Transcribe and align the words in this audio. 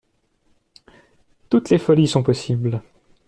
Toutes 1.51 1.69
les 1.69 1.77
folies 1.77 2.07
sont 2.07 2.23
possibles. 2.23 2.81